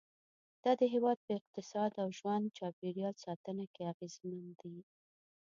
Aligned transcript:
دا 0.63 0.71
د 0.79 0.81
هېواد 0.93 1.17
په 1.25 1.31
اقتصاد 1.39 1.91
او 2.03 2.07
د 2.11 2.15
ژوند 2.19 2.45
چاپېریال 2.57 3.15
ساتنه 3.25 3.65
کې 3.73 3.83
اغیزمن 3.93 4.45
دي. 4.61 4.77